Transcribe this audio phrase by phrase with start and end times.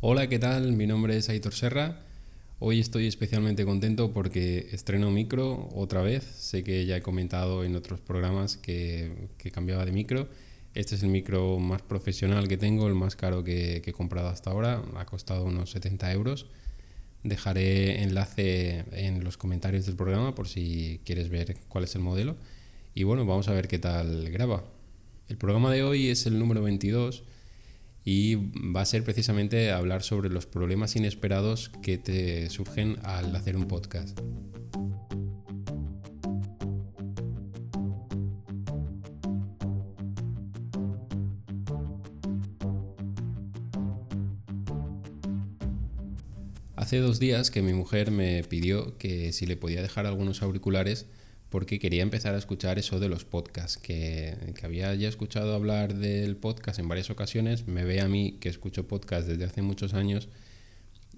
[0.00, 0.74] Hola, ¿qué tal?
[0.74, 2.04] Mi nombre es Aitor Serra.
[2.60, 6.22] Hoy estoy especialmente contento porque estreno micro otra vez.
[6.22, 9.10] Sé que ya he comentado en otros programas que,
[9.52, 10.28] cambiaba de micro.
[10.72, 14.28] Este es el micro más profesional que tengo, el más caro que, que he comprado
[14.28, 14.84] hasta ahora.
[14.94, 16.46] Ha costado unos 70 euros.
[17.24, 22.36] Dejaré enlace en los comentarios del programa por si quieres ver cuál es el modelo.
[22.94, 24.62] Y bueno, vamos a ver qué tal graba.
[25.28, 27.24] El programa de hoy es el número 22
[28.04, 28.36] y
[28.74, 33.66] va a ser precisamente hablar sobre los problemas inesperados que te surgen al hacer un
[33.66, 34.18] podcast.
[46.88, 51.06] Hace dos días que mi mujer me pidió que si le podía dejar algunos auriculares
[51.50, 56.36] porque quería empezar a escuchar eso de los podcasts, que, había ya escuchado hablar del
[56.36, 60.28] podcast en varias ocasiones, me ve a mí que escucho podcast desde hace muchos años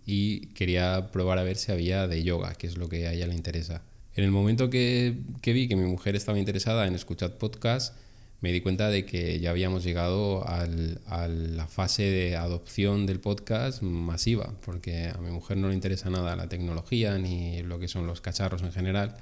[0.07, 3.27] y quería probar a ver si había de yoga, que es lo que a ella
[3.27, 3.83] le interesa.
[4.15, 7.97] En el momento que, vi que mi mujer estaba interesada en escuchar podcasts,
[8.41, 13.83] me di cuenta de que ya habíamos llegado a la fase de adopción del podcast
[13.83, 18.07] masiva, porque a mi mujer no le interesa nada la tecnología ni lo que son
[18.07, 19.17] los cacharros en general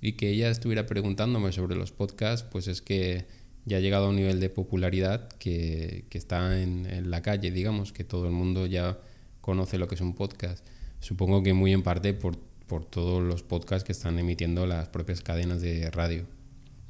[0.00, 3.26] y que ella estuviera preguntándome sobre los podcasts, pues es que
[3.64, 7.92] ya ha llegado a un nivel de popularidad que, que está en, la calle, digamos,
[7.92, 8.98] que todo el mundo ya
[9.40, 10.66] conoce lo que es un podcast.
[11.00, 15.20] Supongo que muy en parte por, por todos los podcasts que están emitiendo las propias
[15.20, 16.26] cadenas de radio.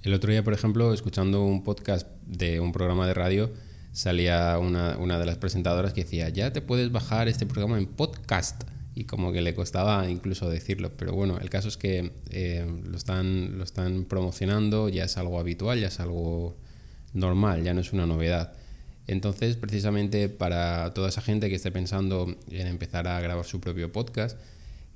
[0.02, 3.52] El otro día, por ejemplo, escuchando un podcast de un programa de radio,
[3.92, 7.86] salía una, una de las presentadoras que decía, ya te puedes bajar este programa en
[7.86, 8.62] podcast
[8.98, 10.90] y como que le costaba incluso decirlo.
[10.96, 15.38] Pero bueno, el caso es que eh, lo, están, lo están promocionando, ya es algo
[15.38, 16.56] habitual, ya es algo
[17.12, 18.54] normal, ya no es una novedad.
[19.06, 23.92] Entonces, precisamente para toda esa gente que esté pensando en empezar a grabar su propio
[23.92, 24.36] podcast,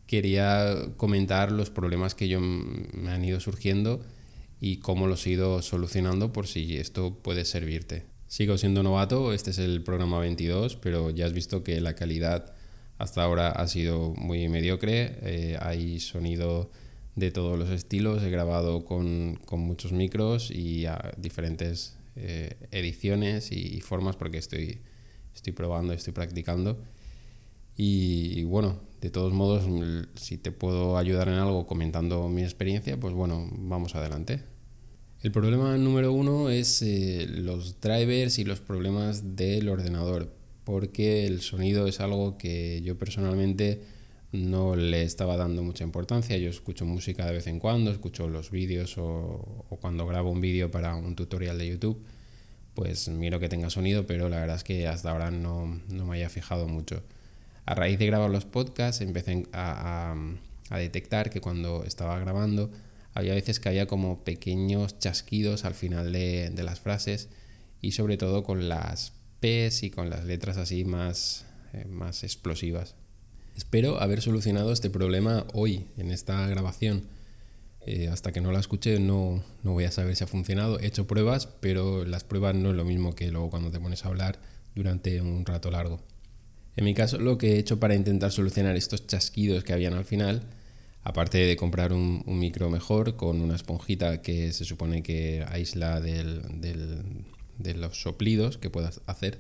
[0.09, 4.05] quería comentar los problemas que yo me han ido surgiendo
[4.61, 8.03] y cómo los he ido solucionando por si esto puede servirte.
[8.27, 12.53] Sigo siendo novato, este es el programa 22, pero ya has visto que la calidad
[12.99, 16.71] hasta ahora ha sido muy mediocre, eh, hay sonido
[17.17, 20.87] de todos los estilos, he grabado con, con muchos micros y
[21.19, 24.81] diferentes eh, ediciones y, formas porque estoy,
[25.35, 26.79] estoy probando, estoy practicando.
[27.77, 29.65] Y, bueno, de todos modos,
[30.15, 34.43] si te puedo ayudar en algo comentando mi experiencia, pues bueno, vamos adelante.
[35.23, 41.41] El problema número uno es eh, los drivers y los problemas del ordenador porque el
[41.41, 43.83] sonido es algo que yo personalmente
[44.33, 46.37] no le estaba dando mucha importancia.
[46.39, 50.71] Yo escucho música de vez en cuando, escucho los vídeos o, cuando grabo un vídeo
[50.71, 52.03] para un tutorial de YouTube,
[52.75, 56.31] pues miro que tenga sonido, pero la verdad es que hasta ahora no, me haya
[56.31, 57.03] fijado mucho.
[57.67, 60.15] A raíz de grabar los podcasts empecé a,
[60.71, 62.71] detectar que cuando estaba grabando
[63.13, 67.29] había veces que había como pequeños chasquidos al final de, de las frases
[67.83, 69.13] y sobre todo con las
[69.45, 72.95] y con las letras así más, eh, más explosivas.
[73.57, 77.09] Espero haber solucionado este problema hoy en esta grabación.
[77.85, 80.79] Eh, hasta que no la escuche no, no voy a saber si ha funcionado.
[80.79, 84.05] He hecho pruebas, pero las pruebas no es lo mismo que luego cuando te pones
[84.05, 84.39] a hablar
[84.77, 86.01] durante un rato largo.
[86.77, 90.05] En mi caso, lo que he hecho para intentar solucionar estos chasquidos que habían al
[90.05, 90.43] final,
[91.03, 96.43] aparte de comprar un, micro mejor con una esponjita que se supone que aísla del,
[97.63, 99.39] de los soplidos que puedas hacer,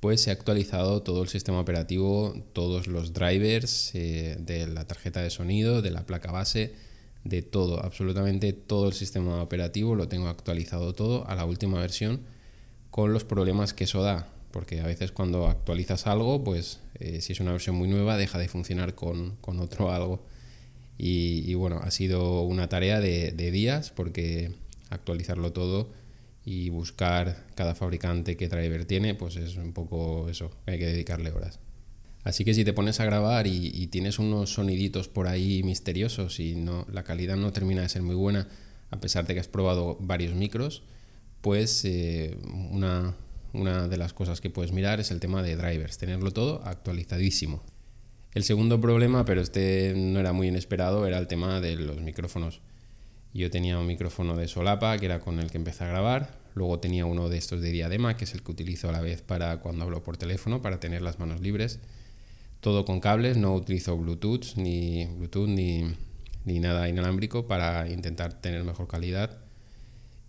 [0.00, 5.20] pues se ha actualizado todo el sistema operativo, todos los drivers eh, de la tarjeta
[5.20, 6.74] de sonido, de la placa base,
[7.24, 12.20] de todo, absolutamente todo el sistema operativo lo tengo actualizado todo a la última versión
[12.90, 17.32] con los problemas que eso da, porque a veces cuando actualizas algo, pues eh, si
[17.32, 20.22] es una versión muy nueva deja de funcionar con, otro algo.
[21.00, 24.50] Y, bueno, ha sido una tarea de días porque
[24.90, 25.88] actualizarlo todo
[26.48, 31.30] y buscar cada fabricante qué driver tiene, pues es un poco eso, hay que dedicarle
[31.30, 31.60] horas.
[32.24, 36.54] Así que si te pones a grabar y, tienes unos soniditos por ahí misteriosos y
[36.54, 38.48] no, la calidad no termina de ser muy buena,
[38.90, 40.84] a pesar de que has probado varios micros,
[41.42, 42.38] pues eh,
[42.70, 43.14] una,
[43.52, 47.62] una de las cosas que puedes mirar es el tema de drivers, tenerlo todo actualizadísimo.
[48.32, 52.62] El segundo problema, pero este no era muy inesperado, era el tema de los micrófonos.
[53.38, 56.36] Yo tenía un micrófono de solapa, que era con el que empecé a grabar.
[56.56, 59.22] Luego tenía uno de estos de diadema, que es el que utilizo a la vez
[59.22, 61.78] para cuando hablo por teléfono, para tener las manos libres.
[62.60, 65.84] Todo con cables, no utilizo Bluetooth ni, Bluetooth, ni,
[66.44, 69.38] ni nada inalámbrico para intentar tener mejor calidad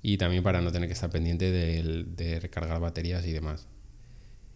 [0.04, 3.68] y también para no tener que estar pendiente de, recargar baterías y demás.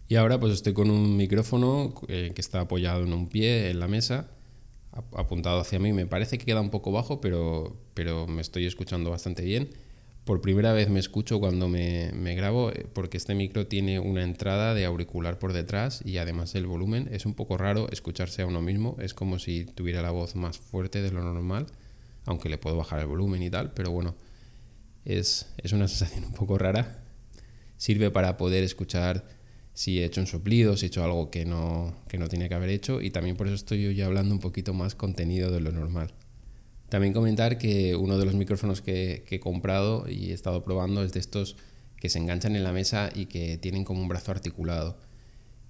[0.06, 3.80] Y ahora pues estoy con un micrófono eh, que está apoyado en un pie en
[3.80, 4.28] la mesa,
[5.16, 5.92] apuntado hacia mí.
[5.92, 9.70] Me parece que queda un poco bajo, pero, pero me estoy escuchando bastante bien.
[10.24, 14.22] Por primera vez me escucho cuando me, me, grabo eh, porque este micro tiene una
[14.22, 18.46] entrada de auricular por detrás y además el volumen es un poco raro escucharse a
[18.46, 18.96] uno mismo.
[19.00, 21.66] Es como si tuviera la voz más fuerte de lo normal,
[22.24, 24.14] aunque le puedo bajar el volumen y tal, pero bueno,
[25.04, 27.02] es, es una sensación un poco rara.
[27.76, 29.26] Sirve para poder escuchar
[29.74, 32.54] si he hecho un soplido, si he hecho algo que no, que no tenía que
[32.54, 35.72] haber hecho y también por eso estoy hoy hablando un poquito más contenido de lo
[35.72, 36.14] normal.
[36.88, 41.12] También comentar que uno de los micrófonos que, he comprado y he estado probando es
[41.12, 41.56] de estos
[41.96, 44.96] que se enganchan en la mesa y que tienen como un brazo articulado.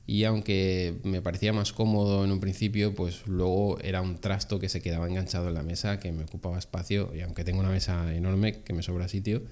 [0.06, 4.68] Y aunque me parecía más cómodo en un principio, pues luego era un trasto que
[4.68, 8.14] se quedaba enganchado en la mesa, que me ocupaba espacio, y aunque tengo una mesa
[8.14, 9.44] enorme que me sobra sitio,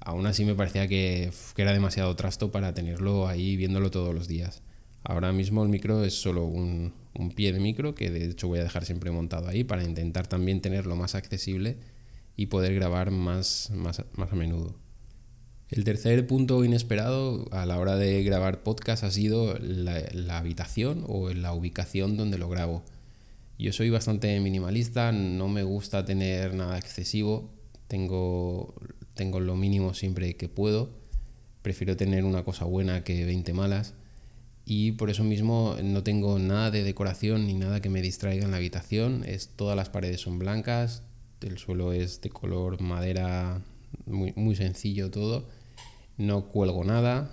[0.00, 4.28] aún así me parecía que, que era demasiado trasto para tenerlo ahí viéndolo todos los
[4.28, 4.62] días.
[5.04, 8.60] Ahora mismo el micro es solo un, un pie de micro que de hecho voy
[8.60, 11.76] a dejar siempre montado ahí para intentar también tenerlo más accesible
[12.36, 14.76] y poder grabar más, más, más a menudo.
[15.70, 21.04] El tercer punto inesperado a la hora de grabar podcast ha sido la, la, habitación
[21.06, 22.84] o la ubicación donde lo grabo.
[23.58, 27.50] Yo soy bastante minimalista, no me gusta tener nada excesivo,
[27.86, 28.74] tengo,
[29.18, 30.90] tengo lo mínimo siempre que puedo,
[31.60, 33.94] prefiero tener una cosa buena que 20 malas
[34.64, 38.52] y por eso mismo no tengo nada de decoración ni nada que me distraiga en
[38.52, 39.24] la habitación.
[39.26, 41.02] Es, todas las paredes son blancas,
[41.40, 43.62] el suelo es de color madera,
[44.06, 45.48] muy, muy sencillo todo.
[46.18, 47.30] No cuelgo nada.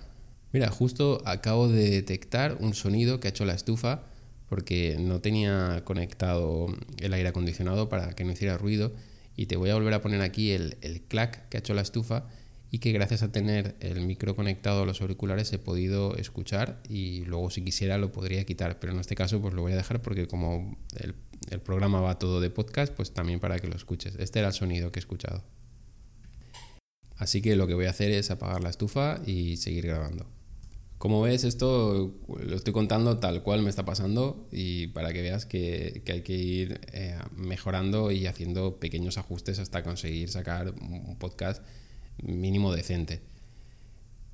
[0.52, 4.04] Mira, justo acabo de detectar un sonido que ha hecho la estufa
[4.48, 6.68] porque no tenía conectado
[6.98, 8.92] el aire acondicionado para que no hiciera ruido.
[9.36, 11.82] Y te voy a volver a poner aquí el, el clac que ha hecho la
[11.82, 12.26] estufa
[12.70, 17.24] y que gracias a tener el micro conectado a los auriculares he podido escuchar y
[17.24, 20.02] luego si quisiera lo podría quitar, pero en este caso pues lo voy a dejar
[20.02, 21.14] porque como el,
[21.50, 24.16] el programa va todo de podcast, pues también para que lo escuches.
[24.18, 25.44] Este era el sonido que he escuchado.
[27.16, 30.26] Así que lo que voy a hacer es apagar la estufa y seguir grabando.
[30.98, 35.44] Como ves, esto lo estoy contando tal cual me está pasando y para que veas
[35.44, 41.16] que, que hay que ir eh, mejorando y haciendo pequeños ajustes hasta conseguir sacar un
[41.18, 41.62] podcast
[42.22, 43.20] mínimo decente.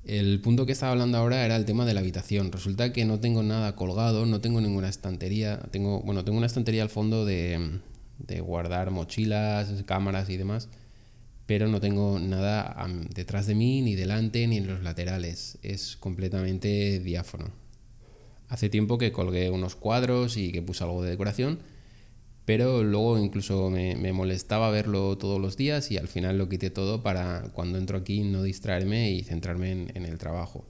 [0.05, 2.51] El punto que estaba hablando ahora era el tema de la habitación.
[2.51, 5.59] Resulta que no tengo nada colgado, no tengo ninguna estantería.
[5.71, 7.79] Tengo, bueno, tengo una estantería al fondo de,
[8.19, 10.69] de guardar mochilas, cámaras y demás,
[11.45, 12.75] pero no tengo nada
[13.13, 15.57] detrás de mí, ni delante, ni en los laterales.
[15.61, 17.51] Es completamente diáfono.
[18.47, 21.59] Hace tiempo que colgué unos cuadros y que puse algo de decoración,
[22.45, 27.01] pero luego incluso me, molestaba verlo todos los días y al final lo quité todo
[27.01, 30.65] para cuando entro aquí no distraerme y centrarme en, el trabajo.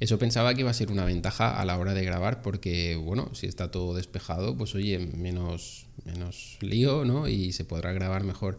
[0.00, 3.32] Eso pensaba que iba a ser una ventaja a la hora de grabar porque, bueno,
[3.34, 7.28] si está todo despejado, pues oye, menos, menos lío, ¿no?
[7.28, 8.58] Y se podrá grabar mejor.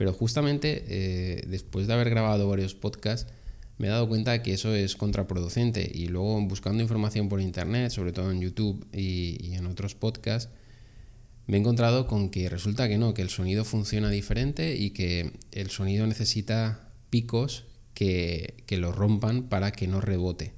[0.00, 3.30] Pero justamente eh, después de haber grabado varios podcasts,
[3.76, 8.12] me he dado cuenta que eso es contraproducente y luego buscando información por internet, sobre
[8.12, 10.50] todo en YouTube y en otros podcasts,
[11.46, 15.32] me he encontrado con que resulta que no, que el sonido funciona diferente y que
[15.52, 20.54] el sonido necesita picos que, que lo rompan para que no rebote.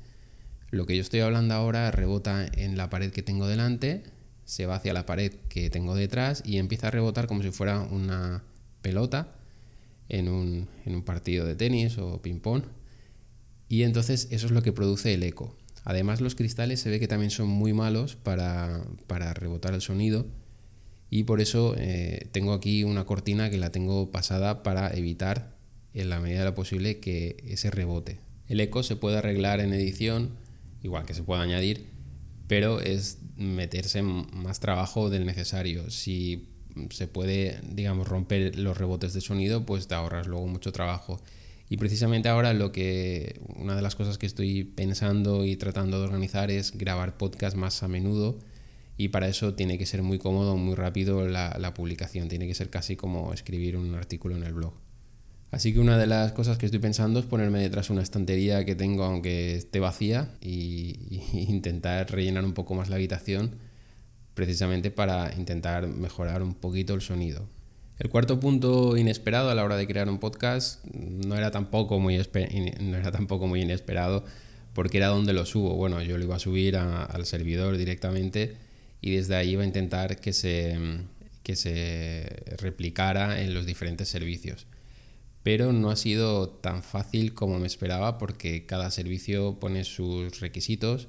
[0.71, 4.05] Lo que yo estoy hablando ahora rebota en la pared que tengo delante,
[4.45, 7.81] se va hacia la pared que tengo detrás y empieza a rebotar como si fuera
[7.81, 8.45] una
[8.83, 9.35] pelota
[10.09, 12.65] en un, en un partido de tenis o ping-pong.
[13.69, 15.57] Y entonces eso es lo que produce el eco.
[15.85, 20.27] Además los cristales se ve que también son muy malos para, para rebotar el sonido
[21.15, 25.59] y por eso eh, tengo aquí una cortina que la tengo pasada para evitar
[25.93, 28.21] en la medida de lo posible que ese rebote.
[28.49, 30.31] El eco se puede arreglar en edición,
[30.83, 31.87] igual que se puede añadir,
[32.47, 35.91] pero es meterse más trabajo del necesario.
[35.91, 36.49] Si
[36.91, 41.21] se puede, digamos, romper los rebotes de sonido, pues te ahorras luego mucho trabajo.
[41.69, 46.05] Y precisamente ahora lo que una de las cosas que estoy pensando y tratando de
[46.05, 48.39] organizar es grabar podcast más a menudo
[48.97, 52.71] y para eso tiene que ser muy cómodo, muy rápido la, publicación, tiene que ser
[52.71, 54.75] casi como escribir un artículo en el blog.
[55.51, 58.75] Así que una de las cosas que estoy pensando es ponerme detrás una estantería que
[58.75, 63.57] tengo aunque esté vacía y, intentar rellenar un poco más la habitación
[64.35, 67.47] precisamente para intentar mejorar un poquito el sonido.
[67.99, 72.19] El cuarto punto inesperado a la hora de crear un podcast no era tampoco muy,
[72.81, 74.25] no era tampoco muy inesperado
[74.75, 75.75] porque era donde lo subo.
[75.77, 78.57] Bueno, yo lo iba a subir al servidor directamente
[79.01, 80.79] y desde ahí iba a intentar que se,
[81.43, 82.27] que se
[82.59, 84.67] replicara en los diferentes servicios.
[85.43, 91.09] Pero no ha sido tan fácil como me esperaba porque cada servicio pone sus requisitos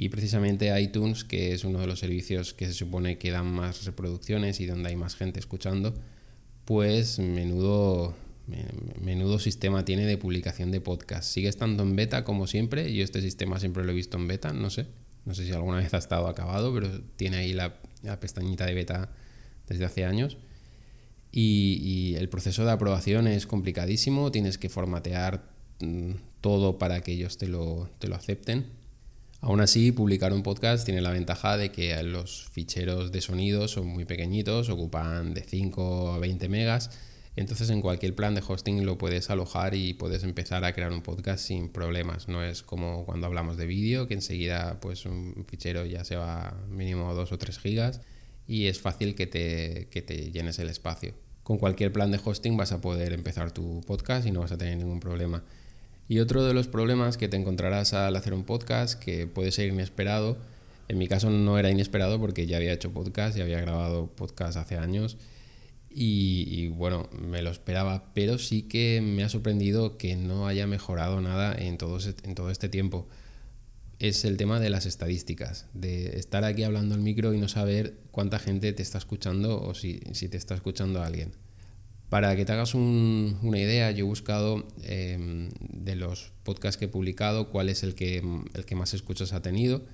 [0.00, 3.84] Y precisamente iTunes, que es uno de los servicios que se supone que dan más
[3.84, 5.92] reproducciones y donde hay más gente escuchando,
[6.64, 8.14] pues menudo,
[9.00, 11.24] menudo sistema tiene de publicación de podcast.
[11.24, 12.94] Sigue estando en beta como siempre.
[12.94, 14.86] Yo este sistema siempre lo he visto en beta, no sé.
[15.24, 17.80] No sé si alguna vez ha estado acabado, pero tiene ahí la,
[18.20, 19.10] pestañita de beta
[19.66, 20.36] desde hace años.
[21.32, 24.30] Y, y, el proceso de aprobación es complicadísimo.
[24.30, 25.50] Tienes que formatear
[25.80, 28.77] mm, todo para que ellos te lo, te lo acepten.
[29.40, 33.86] Aún así, publicar un podcast tiene la ventaja de que los ficheros de sonido son
[33.86, 36.90] muy pequeñitos, ocupan de 5 a 20 megas,
[37.36, 41.02] entonces en cualquier plan de hosting lo puedes alojar y puedes empezar a crear un
[41.02, 42.26] podcast sin problemas.
[42.26, 46.60] No es como cuando hablamos de vídeo, que enseguida pues un fichero ya se va
[46.68, 48.00] mínimo 2 o 3 gigas
[48.48, 51.14] y es fácil que te, que te llenes el espacio.
[51.44, 54.58] Con cualquier plan de hosting vas a poder empezar tu podcast y no vas a
[54.58, 55.44] tener ningún problema.
[56.08, 59.68] Y otro de los problemas que te encontrarás al hacer un podcast, que puede ser
[59.68, 60.38] inesperado,
[60.88, 64.56] en mi caso no era inesperado porque ya había hecho podcast, ya había grabado podcast
[64.56, 65.18] hace años
[65.90, 71.20] y, bueno, me lo esperaba, pero sí que me ha sorprendido que no haya mejorado
[71.20, 73.08] nada en todo, este tiempo.
[73.98, 77.94] Es el tema de las estadísticas, de estar aquí hablando al micro y no saber
[78.12, 81.32] cuánta gente te está escuchando o si, si te está escuchando alguien.
[82.08, 86.88] Para que te hagas una idea, yo he buscado em, de los podcasts que he
[86.88, 88.22] publicado cuál es el que,
[88.54, 89.84] el que más escuchas ha tenido.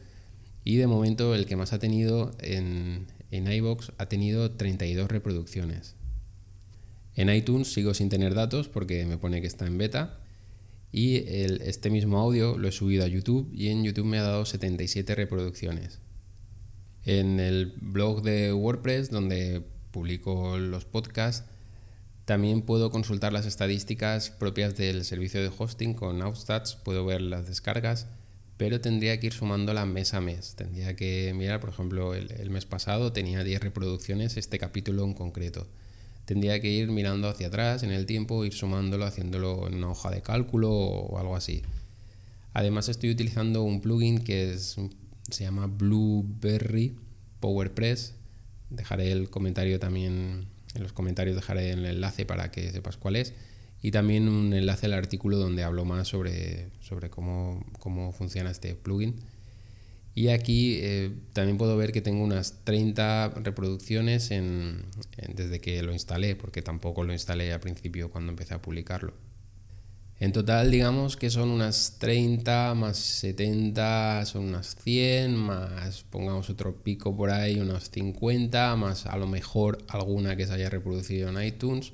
[0.62, 5.96] Y de momento el que más ha tenido en, en iBox ha tenido 32 reproducciones.
[7.16, 10.20] En iTunes sigo sin tener datos porque me pone que está en beta.
[10.92, 14.44] Y este mismo audio lo he subido a YouTube y en YouTube me ha dado
[14.44, 15.98] 77 reproducciones.
[17.04, 21.44] En el blog de WordPress, donde publico los podcasts,
[22.24, 27.46] también puedo consultar las estadísticas propias del servicio de hosting con Outstats, puedo ver las
[27.46, 28.06] descargas,
[28.56, 30.54] pero tendría que ir sumándola mes a mes.
[30.54, 35.66] Tendría que mirar, por ejemplo, el, mes pasado tenía 10 reproducciones este capítulo en concreto.
[36.24, 40.10] Tendría que ir mirando hacia atrás en el tiempo, ir sumándolo, haciéndolo en una hoja
[40.10, 41.62] de cálculo o algo así.
[42.54, 44.76] Además estoy utilizando un plugin que es,
[45.30, 46.96] se llama Blueberry
[47.40, 48.14] PowerPress.
[48.70, 53.32] Dejaré el comentario también en los comentarios dejaré el enlace para que sepas cuál es.
[53.82, 58.74] Y también un enlace al artículo donde hablo más sobre, sobre cómo, cómo funciona este
[58.74, 59.16] plugin.
[60.14, 66.36] Y aquí eh, también puedo ver que tengo unas 30 reproducciones desde que lo instalé,
[66.36, 69.12] porque tampoco lo instalé al principio cuando empecé a publicarlo.
[70.20, 76.82] En total, digamos que son unas 30 más 70, son unas 100, más pongamos otro
[76.82, 81.44] pico por ahí, unos 50, más a lo mejor alguna que se haya reproducido en
[81.44, 81.92] iTunes.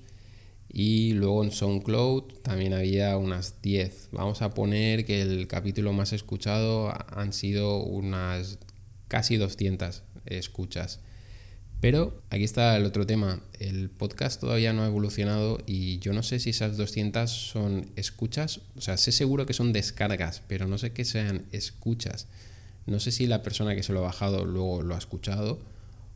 [0.72, 4.10] Y luego en SoundCloud también había unas 10.
[4.12, 8.58] Vamos a poner que el capítulo más escuchado han sido unas
[9.08, 11.00] casi 200 escuchas.
[11.80, 13.40] Pero aquí está el otro tema.
[13.58, 18.60] El podcast todavía no ha evolucionado y yo no sé si esas 200 son escuchas.
[18.76, 22.26] O sea, sé seguro que son descargas, pero no sé que sean escuchas.
[22.86, 25.58] No sé si la persona que se lo ha bajado luego lo ha escuchado,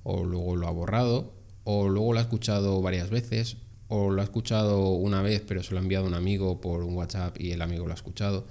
[0.03, 1.33] o luego lo ha borrado,
[1.65, 3.57] o luego lo ha escuchado varias veces,
[3.89, 6.95] o lo ha escuchado una vez pero se lo ha enviado un amigo por un
[6.95, 8.45] WhatsApp y el amigo lo ha escuchado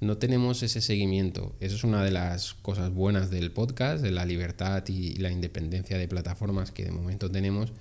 [0.00, 1.56] no tenemos ese seguimiento.
[1.60, 5.98] Eso es una de las cosas buenas del podcast, de la libertad y la independencia
[5.98, 7.72] de plataformas que de momento tenemos,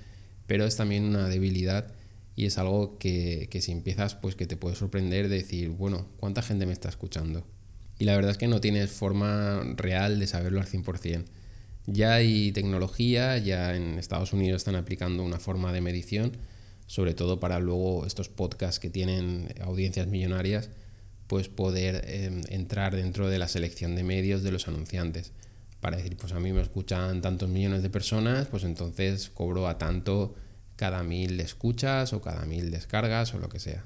[0.48, 1.94] pero es también una debilidad
[2.36, 6.66] y es algo que, si empiezas, pues que te puede sorprender decir, bueno, ¿cuánta gente
[6.66, 7.46] me está escuchando?
[8.00, 11.26] Y la verdad es que no tienes forma real de saberlo al 100%.
[11.88, 16.38] Ya hay tecnología, ya en Estados Unidos están aplicando una forma de medición,
[16.86, 20.70] sobre todo para luego estos podcasts que tienen audiencias millonarias,
[21.28, 25.34] pues poder em, entrar dentro de la selección de medios de los anunciantes.
[25.82, 29.78] Para decir, pues a mí me escuchan tantos millones de personas, pues entonces cobro a
[29.78, 30.36] tanto
[30.76, 33.86] cada mil escuchas o cada mil descargas o lo que sea.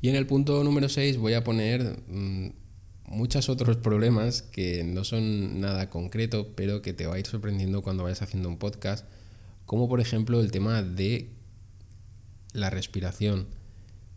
[0.00, 2.50] Y en el punto número 6 voy a poner mm,
[3.06, 7.82] muchos otros problemas que no son nada concreto, pero que te va a ir sorprendiendo
[7.82, 9.06] cuando vayas haciendo un podcast,
[9.64, 11.30] como por ejemplo el tema de
[12.52, 13.46] la respiración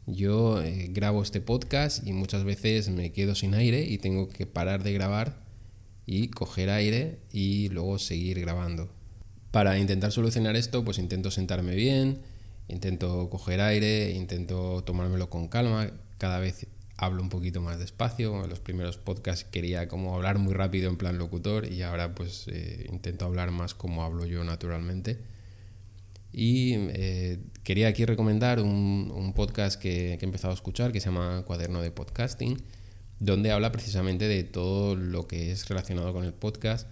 [0.07, 4.45] yo eh, grabo este podcast y muchas veces me quedo sin aire y tengo que
[4.45, 5.43] parar de grabar
[6.05, 8.89] y coger aire y luego seguir grabando.
[9.51, 12.21] Para intentar solucionar esto, pues intento sentarme bien,
[12.67, 18.43] intento coger aire, intento tomármelo con calma, cada vez hablo un poquito más despacio.
[18.43, 22.47] En los primeros podcasts quería como hablar muy rápido en plan locutor y ahora pues
[22.47, 25.19] eh, intento hablar más como hablo yo naturalmente.
[26.37, 31.43] Y eh, quería aquí recomendar un, podcast que, he empezado a escuchar que se llama
[31.45, 32.61] Cuaderno de Podcasting,
[33.19, 36.89] donde habla precisamente de todo lo que es relacionado con el podcast.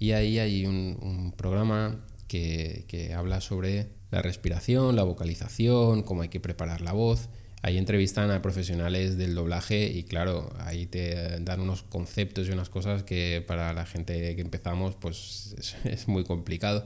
[0.00, 6.28] Y ahí hay un, programa que, que habla sobre la respiración, la vocalización, cómo hay
[6.28, 7.28] que preparar la voz.
[7.62, 12.68] Ahí entrevistan a profesionales del doblaje y claro, ahí te dan unos conceptos y unas
[12.68, 15.54] cosas que para la gente que empezamos pues
[15.84, 16.84] es, muy complicado.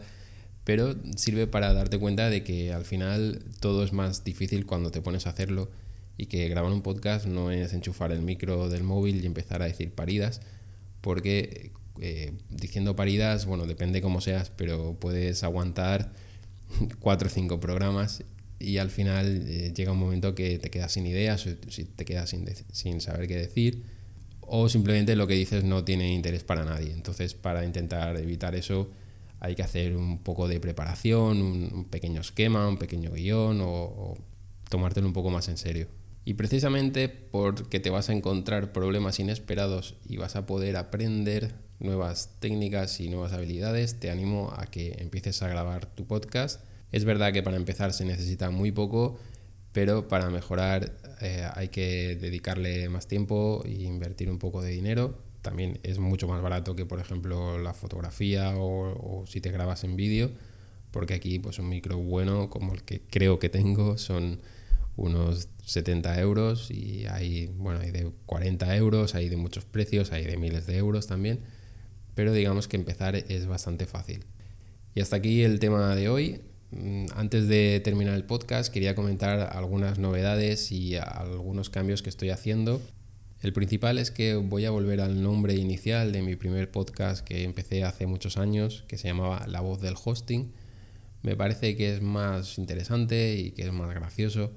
[0.69, 5.01] Pero sirve para darte cuenta de que al final todo es más difícil cuando te
[5.01, 5.71] pones a hacerlo
[6.19, 9.65] y que grabar un podcast no es enchufar el micro del móvil y empezar a
[9.65, 10.43] decir paridas,
[11.01, 11.71] porque
[12.03, 16.13] eh, diciendo paridas, bueno, depende cómo seas, pero puedes aguantar
[17.01, 18.23] cuatro o cinco programas
[18.59, 22.29] y al final eh, llega un momento que te quedas sin ideas, si te quedas
[22.29, 23.85] sin, sin saber qué decir,
[24.43, 26.93] o simplemente lo que dices no tiene interés para nadie.
[26.93, 28.91] Entonces, para intentar evitar eso,
[29.40, 34.14] hay que hacer un poco de preparación, un, pequeño esquema, un pequeño guion, o,
[34.68, 35.88] tomártelo un poco más en serio.
[36.25, 42.37] Y precisamente porque te vas a encontrar problemas inesperados y vas a poder aprender nuevas
[42.40, 46.61] técnicas y nuevas habilidades, te animo a que empieces a grabar tu podcast
[46.92, 49.18] es verdad que para empezar se necesita muy poco,
[49.73, 55.18] pero para mejorar eh, hay que dedicarle más tiempo e invertir un poco de dinero.
[55.42, 59.97] También es mucho más barato que, por ejemplo, la fotografía o, si te grabas en
[59.97, 60.30] vídeo,
[60.90, 64.40] porque aquí pues un micro bueno como el que creo que tengo son
[64.97, 70.25] unos 70 euros y hay, bueno, hay de 40 euros, hay de muchos precios, hay
[70.25, 71.40] de miles de euros también,
[72.14, 74.25] pero digamos que empezar es bastante fácil.
[74.95, 76.40] Y hasta aquí el tema de hoy.
[76.71, 82.30] Mm, antes de terminar el podcast quería comentar algunas novedades y algunos cambios que estoy
[82.30, 82.83] haciendo.
[83.40, 87.45] El principal es que voy a volver al nombre inicial de mi primer podcast que
[87.45, 90.52] empecé hace muchos años, que se llamaba La voz del hosting.
[91.23, 94.50] Me parece que es más interesante y que es más gracioso.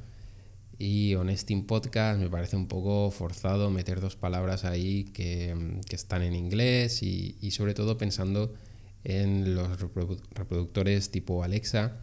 [0.79, 5.55] Y Honesting Podcast me parece un poco forzado meter dos palabras ahí que,
[5.91, 8.55] están en inglés y, y sobre todo pensando
[9.03, 12.01] en los reproductores tipo Alexa.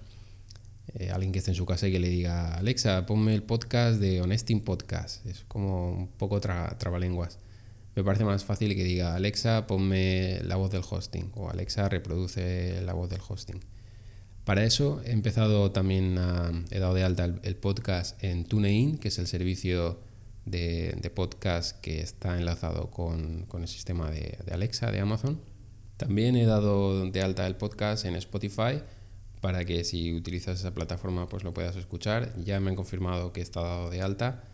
[0.94, 4.01] Eh, alguien que esté en su casa y que le diga, Alexa, ponme el podcast
[4.01, 5.24] de Honesting Podcast.
[5.27, 7.38] Es como un poco trabalenguas.
[7.94, 12.81] Me parece más fácil que diga, Alexa, ponme la voz del hosting o Alexa, reproduce
[12.83, 13.61] la voz del hosting.
[14.44, 16.18] Para eso he empezado también,
[16.70, 20.01] he dado de alta el, podcast en TuneIn, que es el servicio
[20.46, 25.40] de, podcast que está enlazado con, el sistema de Alexa de Amazon.
[25.98, 28.81] También he dado de alta el podcast en Spotify
[29.40, 32.33] para que si utilizas esa plataforma pues lo puedas escuchar.
[32.42, 34.44] Ya me han confirmado que está dado de alta.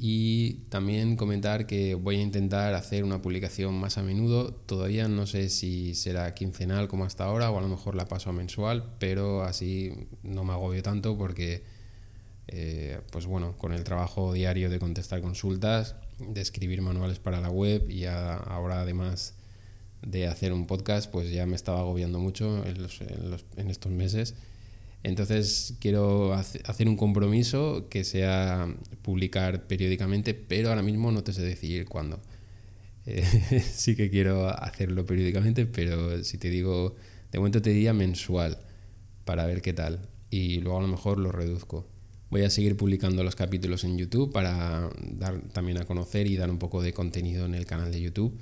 [0.00, 4.52] Y también comentar que voy a intentar hacer una publicación más a menudo.
[4.54, 8.30] Todavía no sé si será quincenal como hasta ahora o a lo mejor la paso
[8.30, 11.64] a mensual, pero así no me agobio tanto porque,
[12.46, 17.50] eh, pues bueno, con el trabajo diario de contestar consultas, de escribir manuales para la
[17.50, 19.34] web y ahora además
[20.02, 24.34] de hacer un podcast, pues ya me estaba agobiando mucho en, estos meses.
[25.02, 31.42] Entonces quiero hacer un compromiso que sea publicar periódicamente, pero ahora mismo no te sé
[31.42, 32.20] decidir cuándo.
[33.06, 33.24] Eh,
[33.72, 36.96] sí que quiero hacerlo periódicamente, pero si te digo,
[37.30, 38.58] de momento te diría mensual
[39.24, 40.08] para ver qué tal.
[40.30, 41.88] Y luego a lo mejor lo reduzco.
[42.30, 46.50] Voy a seguir publicando los capítulos en YouTube para dar también a conocer y dar
[46.50, 48.38] un poco de contenido en el canal de YouTube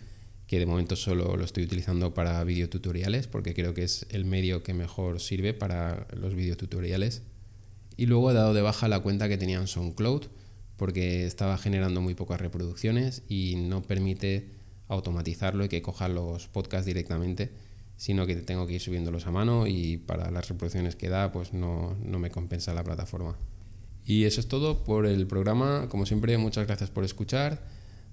[0.46, 4.62] que de momento solo lo estoy utilizando para videotutoriales porque creo que es el medio
[4.62, 7.22] que mejor sirve para los videotutoriales.
[7.96, 10.26] Y luego he dado de baja la cuenta que tenía en SoundCloud
[10.76, 14.50] porque estaba generando muy pocas reproducciones y no permite
[14.88, 17.50] automatizarlo y que coja los podcasts directamente,
[17.96, 21.54] sino que tengo que ir subiéndolos a mano y para las reproducciones que da pues
[21.54, 23.36] no, no me compensa la plataforma.
[24.04, 25.88] Y eso es todo por el programa.
[25.88, 27.60] Como siempre, muchas gracias por escuchar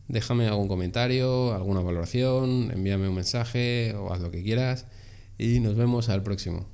[0.07, 4.85] déjame algún comentario, alguna valoración, envíame un mensaje o haz lo que quieras
[5.37, 6.72] y nos vemos al próximo.